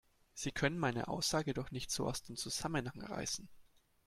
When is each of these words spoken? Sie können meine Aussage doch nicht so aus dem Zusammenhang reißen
Sie 0.33 0.51
können 0.51 0.79
meine 0.79 1.09
Aussage 1.09 1.53
doch 1.53 1.69
nicht 1.69 1.91
so 1.91 2.07
aus 2.07 2.23
dem 2.23 2.35
Zusammenhang 2.35 2.99
reißen 3.03 3.47